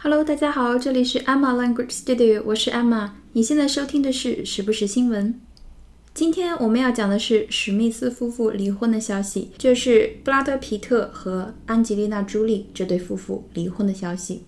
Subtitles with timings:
[0.00, 3.10] Hello，大家好，这里是 Emma Language Studio，我是 Emma。
[3.32, 5.40] 你现在收听的是时不时新闻。
[6.14, 14.44] 今天我们要讲的是史密斯夫妇离婚的消息，就是布拉德·皮特和安吉丽娜·朱莉这对夫妇离婚的消息。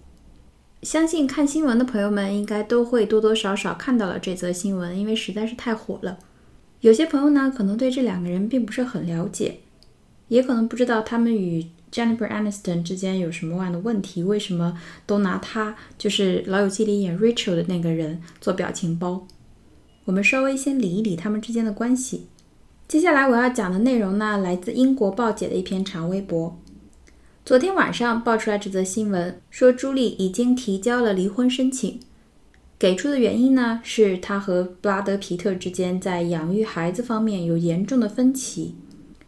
[0.82, 6.20] 相信看新闻的朋友们应该都会多多少少看到了这则新闻，因为实在是太火了。
[6.80, 9.58] 有些朋友呢，可能对这两个人并不是很了解，
[10.28, 11.66] 也可能不知道他们与。
[11.92, 14.22] Jennifer Aniston 之间有什么样的问题？
[14.22, 19.26] 为什么都拿他就是《老友记》里演 Rachel 的那个人做表情包？
[20.04, 22.28] 我们稍微先理一理他们之间的关系。
[22.86, 26.56] 接下来我要讲的内容呢，来自英国报姐的一篇长微博。
[27.44, 31.98] 昨天晚上爆出来这则新闻，说朱莉已经提交了离婚申请，
[32.78, 38.76] 给出的原因呢，是她和布拉德·皮特之间在养育孩子方面有严重的分歧。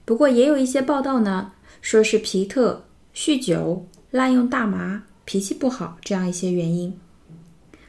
[0.05, 1.53] 不过也有一些报道呢。
[1.83, 2.83] 说是皮特
[3.13, 6.97] 酗酒、滥用大麻、脾气不好这样一些原因。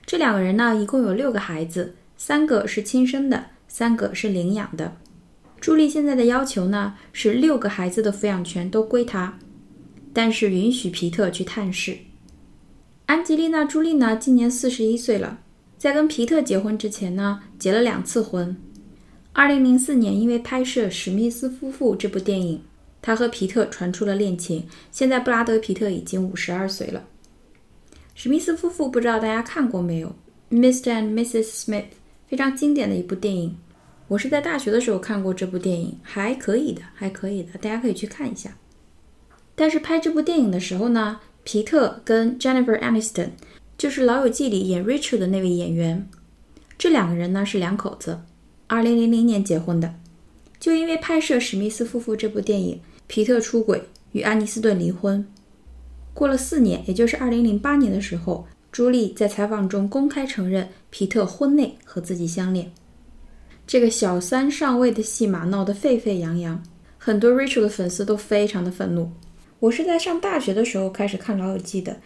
[0.03, 4.91] 这两个人呢，一共有六个孩子，三个是亲生的，三个是领养的。
[5.61, 9.37] 朱莉现在的要求呢，是六个孩子的抚养权都归她，
[10.11, 11.95] 但是允许皮特去探视。
[13.05, 15.39] 安吉丽娜·朱莉呢，今年四十一岁了，
[15.77, 18.57] 在跟皮特结婚之前呢，结了两次婚。
[19.31, 22.59] 二零零四年，因为拍摄《史密斯夫妇》这部电影。
[23.03, 24.65] 他和皮特传出了恋情。
[24.91, 27.05] 现在布拉德·皮特已经五十二岁了。
[28.15, 30.15] 史密斯夫妇不知道大家看过没有，
[30.55, 30.91] 《Mr.
[30.93, 31.43] and Mrs.
[31.43, 31.81] Smith》
[32.27, 33.57] 非常经典的一部电影。
[34.07, 38.55] 我是在大学的时候看过这部电影，还可以的，还可以的，大家可以去看一下。
[39.55, 43.31] 但是拍这部电影的时候呢，皮特跟 Jennifer Aniston，
[43.77, 46.07] 就是《老友记》里演 Rachel 的那位演员，
[46.77, 48.21] 这两个人呢是两口子，
[48.67, 49.95] 二零零零年结婚的。
[50.59, 52.79] 就因为拍摄《史密斯夫妇》这部电影。
[53.13, 53.79] 皮特出轨，
[54.13, 55.23] 与安妮斯顿离婚。
[56.15, 62.71] 过了四年，也就是二零零八年的时候，朱莉在采访中公开承认皮特婚内和自己相恋。
[63.67, 66.63] 这个小三上位的戏码闹得沸沸扬扬，
[66.97, 69.11] 很多 Rachel 的粉丝都非常的愤怒。
[69.59, 71.97] 我是在上大学的时候开始看《老友记》的，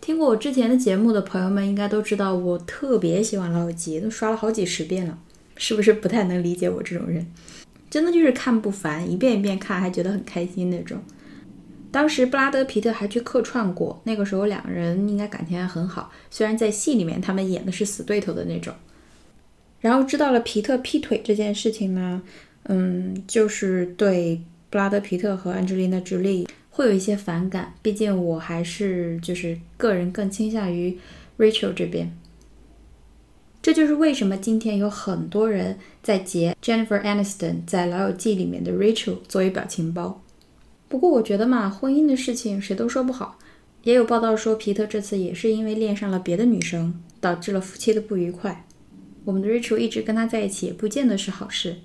[0.00, 5.16] 听过我之前的节目的朋友们应该都知道，我特别喜欢《老友记》，都刷了好几十遍了。
[5.60, 7.24] 是不是不太能理解我这种人？
[7.90, 10.98] 真的就是看不烦，一遍一遍看还觉得很开心那种。
[11.90, 18.74] 当时布拉德皮特还去客串过，那个时候两个人应该感情还很好，虽然在戏里面他们演的是死对头的那种。
[19.80, 22.20] 然后知道了皮特劈腿这件事情呢，
[22.64, 30.98] 嗯，就是对布拉德皮特和安吉丽娜·朱莉会有一些反感，毕竟我还是就是个人更倾向于
[31.38, 32.12] Rachel 这边。
[33.60, 40.22] 这就是为什么今天有很多人在截 Jennifer Aniston 在《老友记》里面的 Rachel 作为表情包。
[40.88, 43.38] 不过我觉得嘛，婚姻的事情谁都说不好。
[43.82, 48.64] 也有报道说，皮特这次也是因为恋上了别的女生，导致了夫妻的不愉快。
[49.24, 51.76] 我们的 Rachel 一直跟他在一起，也不见得是好事。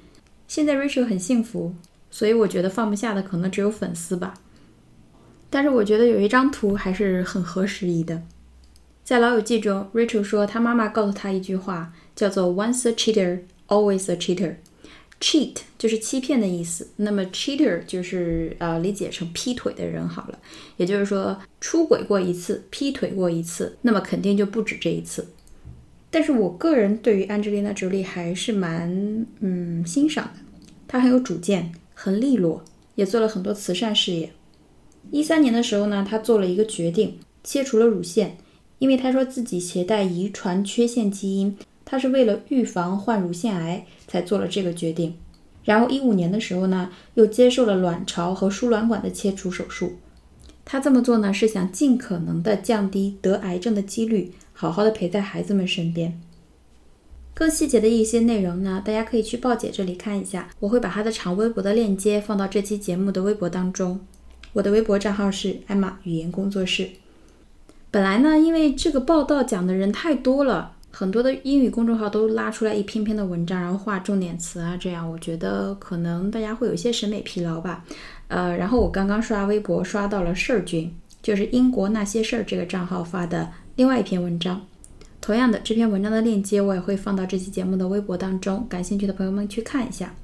[0.48, 1.74] 现在 Rachel 很幸福，
[2.10, 4.36] 所以我觉得放不下的可能只有粉丝吧。
[5.50, 8.22] 但是我觉得有一张图还是很合时宜的。
[9.04, 14.56] 在《老友记》中，Rachel 说，她妈妈告诉她一句话，叫做 “Once a cheater, always a cheater”。
[15.20, 20.40] cheat 就是欺骗的意思，那么 cheater 就是呃理解成劈腿的人好了。
[20.78, 25.28] 也就是说，出轨过一次，劈腿过一次，那么肯定就不止这一次。
[26.10, 30.40] 但是我个人对于 Angelina Jolie 还是蛮嗯欣赏的，
[30.88, 32.64] 她很有主见，很利落，
[32.96, 34.32] 也做了很多慈善事业。
[35.12, 38.38] 一三年的时候呢，她做了一个决定，切除了乳腺。
[38.84, 45.16] 因为他说自己携带遗传缺陷基因，他是为了预防患乳腺癌才做了这个决定。
[45.64, 49.94] 然后一五年的时候呢，又接受了卵巢和输卵管的切除手术。
[50.66, 56.20] 他这么做呢，是想尽可能的降低得癌症的几率，好好的陪在孩子们身边。
[57.34, 64.02] 更细节的一些内容呢，大家可以去报姐这里看一下，我会把她的长微博的链接放到这期节目的微博当中。
[64.52, 66.90] 我的微博账号是艾玛语言工作室。
[67.94, 77.86] 本来呢，因为这个报道讲的人太多了，很多的英语公众号都拉出来一篇篇的文章，然后画重点词啊，这样我觉得可能大家会有一些审美疲劳吧。
[78.30, 80.92] 呃，然后我刚刚刷微博刷到了事儿君，
[81.22, 84.60] 就是英国那些事儿这个账号发的另外一篇文章。
[85.22, 90.16] 同样的，这篇文章的链接我也会放到这期节目的微博当中，感兴趣的朋友们去看一下。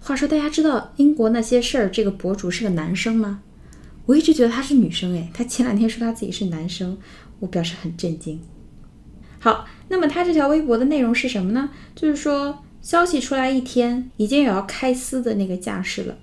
[0.00, 3.40] 话说，大家知道英国那些事儿这个博主是个男生吗？
[4.06, 6.96] 我一直觉得他是女生诶，他前两天说他自己是男生，
[7.40, 8.40] 我表示很震惊。
[9.38, 11.70] 好，那么他这条微博的内容是什么呢？
[11.94, 16.16] 就是说消息出来一天，已经有要开撕的那个架势了，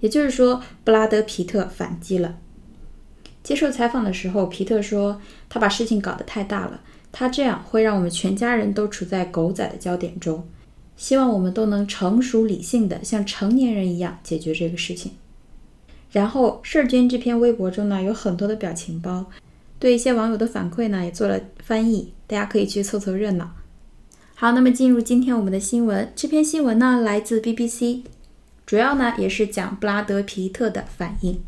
[0.00, 2.38] 也就是说布拉德皮特反击了。
[3.42, 6.80] 接受采访的时候，皮特说他把事情搞得太大了，
[7.12, 10.46] 他这样会让我们全家人都处在狗仔的焦点中。
[10.96, 15.12] 希望我们都能成熟理性的像成年人一样解决这个事情。
[16.10, 19.26] 然后，事儿君这篇微博中呢有很多的表情包，
[19.78, 23.50] 对一些网友的反馈呢也做了翻译，大家可以去凑凑热闹。
[24.34, 28.02] 好，那么进入今天我们的新闻，这篇新闻呢来自 BBC，
[28.64, 31.40] 主要呢也是讲布拉德皮特的反应。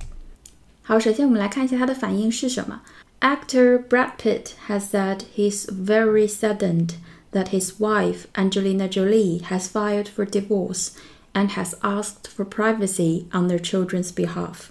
[0.82, 2.82] 好，首先我们来看一下他的反应是什么。
[3.20, 6.94] Actor Brad Pitt has said he's very saddened
[7.32, 10.90] that his wife Angelina Jolie has filed for divorce
[11.37, 14.69] and has asked for privacy on their children's behalf.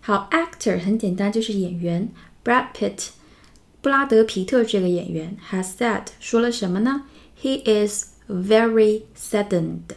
[0.00, 2.08] 好，actor 很简单，就是演员。
[2.44, 3.10] Brad Pitt，
[3.80, 7.04] 布拉德皮特这个演员 has said 说了什么呢？
[7.40, 9.96] He is very saddened.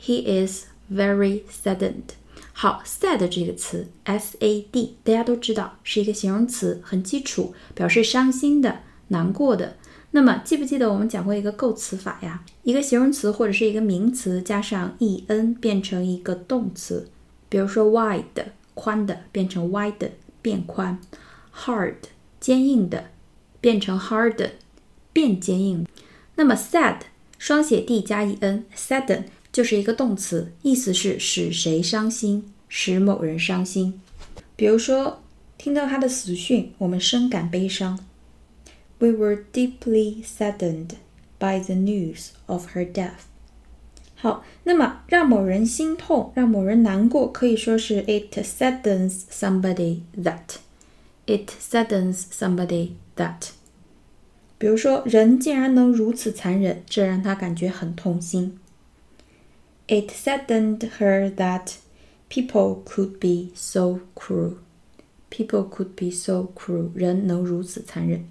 [0.00, 2.14] He is very saddened.
[2.52, 9.76] 好，sad 这个词，s a d，大家都知道是一个形容词，很基础，表示伤心的、难过的。
[10.15, 12.45] 那么记不记得我们讲过一个构词法呀？
[12.61, 17.09] 一个形容词或者是一个名词加上 e n 变成一个动词，
[17.49, 18.23] 比如说 wide
[18.75, 20.99] 宽的变成 widen 变宽
[21.55, 21.95] ，hard
[22.39, 23.05] 坚硬的
[23.59, 24.51] 变成 harden
[25.11, 25.87] 变坚硬。
[26.35, 26.97] 那么 sad
[27.39, 33.99] 双写 d 加 e n，sadden 就是一个动词，意思是使谁伤心，使某人伤心。
[34.55, 35.23] 比如说
[35.57, 37.97] 听到他的死讯，我们深感悲伤。
[38.98, 40.96] We were deeply saddened
[41.38, 43.26] by the news of her death.
[44.16, 50.56] 好，那么让某人心痛，让某人难过，可以说是 it saddens somebody that.
[51.26, 53.50] It saddens somebody that.
[54.58, 58.58] 比如说，人竟然能如此残忍，这让他感觉很痛心。
[59.86, 61.74] It saddened her that
[62.28, 64.54] people could be so cruel.
[65.30, 66.90] People could be so cruel.
[66.94, 68.24] 人能如此残忍。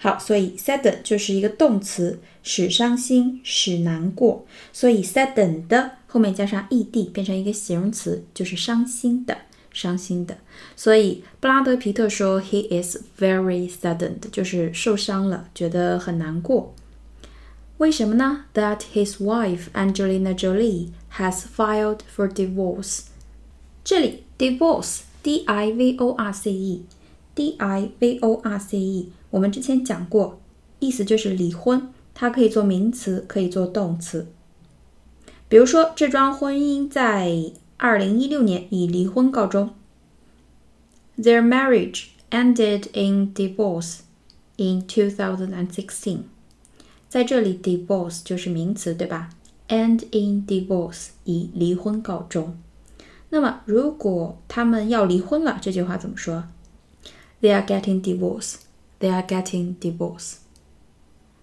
[0.00, 4.46] 好，所以 sadden 就是一个动词，使伤心，使难过。
[4.72, 9.36] 所以 sadden 的后面加上 ed 变成一个形容词，就是伤心的，
[9.72, 10.38] 伤心的。
[10.76, 16.72] 所以布拉德皮特说 he is very saddened，就是受伤了，觉得很难过。
[17.78, 23.00] 为什么呢？That his wife Angelina Jolie has filed for divorce。
[23.82, 29.12] 这里 divorce，d i v o r c e，d i v o r c e。
[29.30, 30.40] 我们之前讲过，
[30.78, 34.26] 意思就是离婚，它可以做名词，可以做动词。
[35.48, 39.74] 比如说，这桩婚姻在二零一六年以离婚告终。
[41.18, 44.00] Their marriage ended in divorce
[44.56, 46.18] in 2016。
[47.08, 49.30] 在这里，divorce 就是名词，对吧
[49.68, 52.56] ？End in divorce 以离婚告终。
[53.30, 56.44] 那么，如果他们要离婚了，这句话怎么说
[57.40, 58.56] ？They are getting divorce.
[59.00, 60.36] They are getting divorce。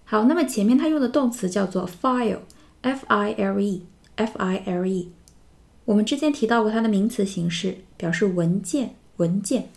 [0.04, 5.12] 好，那么前面它用的动词叫做 file，f i l e，f i l e。
[5.86, 9.70] 我们之前提到过它的名词形式，表示文件、文件，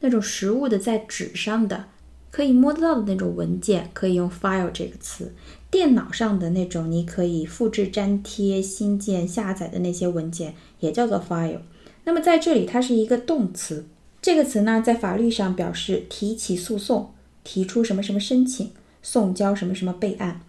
[0.00, 1.86] 那种实物的在纸上的，
[2.30, 5.34] 可以摸得到的那种文件，可以用 file 这个词。
[5.70, 11.60] 电脑上的那种你可以复制、粘贴、新建、下载的那些文件，也叫做 file。
[12.04, 13.86] 那么在这里，它是一个动词，
[14.22, 17.12] 这个词呢，在法律上表示提起诉讼。
[17.46, 20.40] 提出什么什么申请，送交什么什么备案。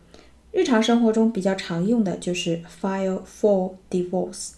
[0.51, 4.53] 日常生活中比较常用的就是 file for divorce。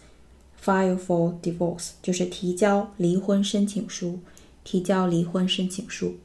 [0.64, 4.20] file for divorce 就是提交离婚申请书，
[4.64, 6.16] 提交离婚申请书。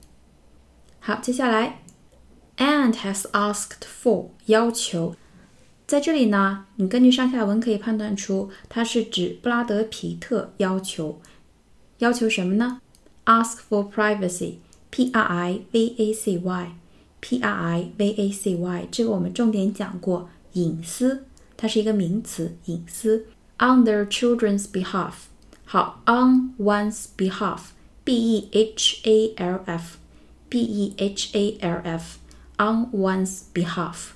[1.01, 1.81] 好，接下来
[2.59, 5.17] ，and has asked for 要求，
[5.87, 11.21] 在这里呢，你根据上下文可以判断出，它是指布拉德皮特要求，
[11.99, 12.81] 要求什么呢
[13.25, 14.55] ？ask for privacy。
[14.95, 21.25] P R I V A C Y，P R I V A C Y，这个我们重点讲过，隐私，
[21.57, 23.27] 它是一个名词，隐私。
[23.59, 25.15] On their children's behalf，
[25.65, 34.11] 好，on one's behalf，B E H A L F，B E H A L F，on one's behalf，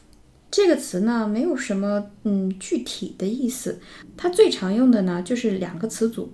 [0.49, 3.80] 这个词呢，没有什么嗯具体的意思，
[4.16, 6.32] 它最常用的呢就是两个词组。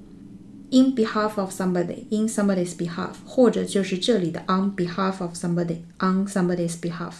[0.75, 7.12] In behalf of somebody, in somebody's behalf，或者就是这里的 on behalf of somebody, on somebody's behalf。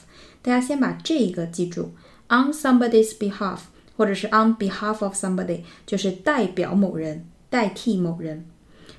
[0.43, 1.93] 大家先把这一个记住
[2.27, 3.59] ，on somebody's behalf，
[3.97, 8.45] 或者是 on behalf of somebody，就是代表某人，代替某人。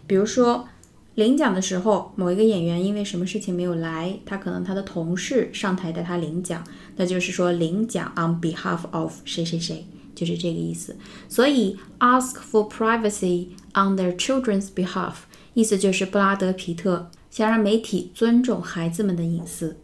[0.07, 0.69] 比如说
[1.15, 6.63] 领奖的时候，某一个演员因为什么事情没有来，他可能他的同事上台带他领奖，
[6.95, 9.85] 那就是说领奖 on behalf of 谁谁谁。
[10.14, 10.96] 就是这个意思。
[11.28, 15.14] 所以，ask for privacy on their children's behalf，
[15.54, 19.76] 意思就是布拉德皮特想让媒体尊重孩子们的隐私。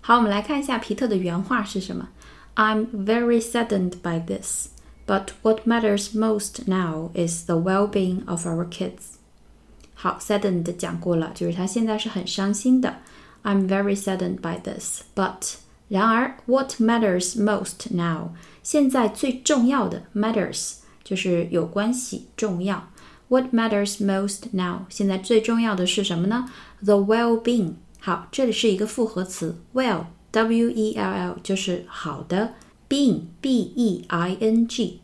[0.00, 2.10] 好，我们来看一下皮特的原话是什么。
[2.54, 4.68] I'm very saddened by this,
[5.06, 9.16] but what matters most now is the well-being of our kids.
[9.94, 12.98] 好，saddened 讲过了，就是他现在是很伤心的。
[13.42, 15.56] I'm very saddened by this, but
[15.91, 18.29] 然而，what matters most now？
[18.63, 22.89] 现在最重要的 matters 就是有关系、重要。
[23.27, 24.85] What matters most now？
[24.87, 26.49] 现在最重要的是什么呢
[26.81, 27.73] ？The well-being。
[27.99, 32.53] 好，这里是一个复合词，well，w-e-l-l 就是好的
[32.87, 35.01] ，being，b-e-i-n-g，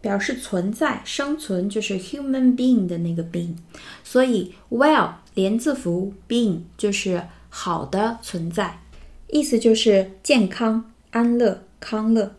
[0.00, 3.56] 表示存在、生存，就是 human being 的那个 being。
[4.02, 8.79] 所以 well 连字符 being 就是好的存在。
[9.29, 12.35] 意思就是健康、安乐、康乐，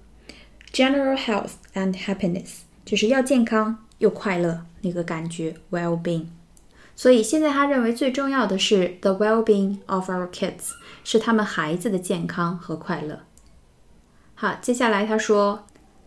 [0.72, 6.26] general health and happiness，就是要健康又快乐那个感觉，well-being。
[6.94, 10.70] 所以现在他认为最重要的是 the well-being of our kids，
[11.04, 13.20] 是他们孩子的健康和快乐。
[14.34, 15.66] 好，接下来他说，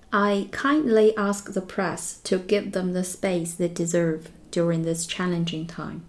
[0.09, 4.21] I kindly ask the press to give them the space they deserve
[4.51, 6.01] during this challenging time。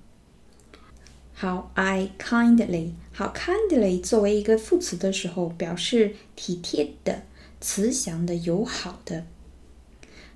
[1.38, 7.24] 好，I kindly，好，kindly 作为一个副词的时候，表示体贴的、
[7.60, 9.26] 慈祥的、友好的。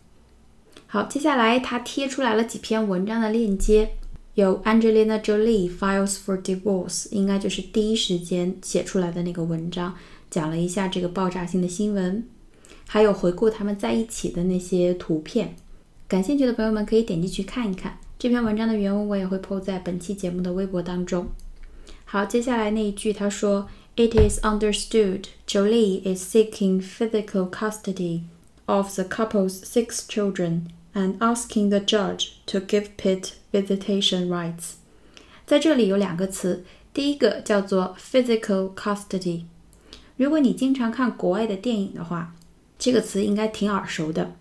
[0.86, 3.92] 好，接下来他贴出来了几篇文章的链接。
[4.39, 9.93] 有 Angelina Jolie files for divorce，应该就是第一时间写出来的那个文章，
[10.31, 12.23] 讲了一下这个爆炸性的新闻，
[12.87, 15.55] 还有回顾他们在一起的那些图片。
[16.07, 21.27] 感兴趣的朋友们可以点进去看一看这篇文章的原文，我也会 po 在本期节目的微博当中。
[22.05, 23.67] 好，接下来那一句他说
[23.97, 28.21] ：“It is understood Jolie is seeking physical custody
[28.65, 30.61] of the couple's six children
[30.94, 34.72] and asking the judge to give Pitt。” Visitation rights，
[35.46, 39.44] 在这里有两个词，第一个叫做 physical custody。
[40.16, 42.34] 如果你经常看国外的电影的话，
[42.76, 44.34] 这个词应该挺耳熟的，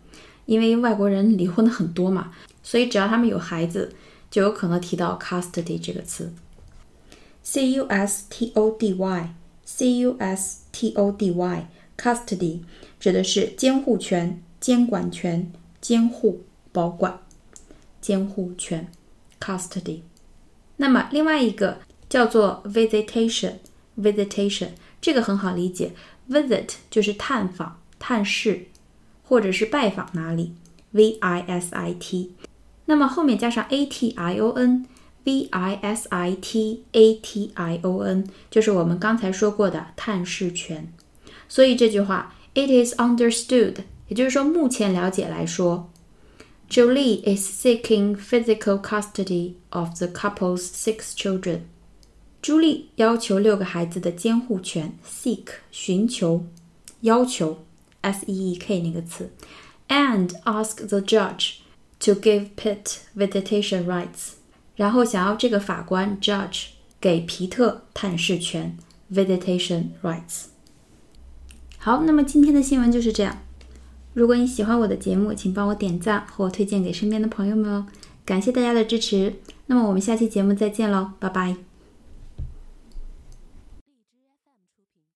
[0.48, 2.32] 因为外国人离婚的很多嘛，
[2.64, 3.94] 所以只要他们有孩子，
[4.32, 6.34] 就有可能提到 custody 这个词。
[7.44, 12.62] c u s t o d y，c u s t o d y，custody
[13.00, 15.52] 指的是监护权、监管权、
[15.82, 17.20] 监护、保管、
[18.02, 18.90] 监护权。
[19.44, 20.00] custody，
[20.78, 24.70] 那么另外一个叫做 visitation，visitation
[25.02, 25.92] 这个很好理解，
[26.30, 28.68] visit 就是探访、探视
[29.22, 30.54] 或者是拜访哪里，
[30.92, 32.34] v i s i t，
[32.86, 40.94] 那么后面加上 a t i o n，v i s i t a t i o n 就是我们刚才说过的探视权，
[41.50, 43.76] 所以这句话 it is understood，
[44.08, 45.90] 也就是说目前了解来说。
[46.70, 51.62] Jolie is seeking physical custody of the couple's six children.
[52.42, 56.46] 朱莉要求六个孩子的监护权，seek 寻求、
[57.02, 57.64] 要求，
[58.02, 59.30] s e e k 那个词，
[59.88, 61.58] and ask the judge
[62.00, 64.32] to give Pitt visitation rights。
[64.76, 68.76] 然后想要这个法官 judge 给皮特探视权
[69.12, 70.46] visitation rights。
[71.78, 73.44] 好，那么今天的新闻就是这样。
[74.15, 77.87] 如果你喜欢我的节目，请帮我点赞或推荐给身边的朋友们哦。
[78.25, 79.35] 感谢大家的支持，
[79.67, 81.68] 那么我们下期节目再见喽，拜拜。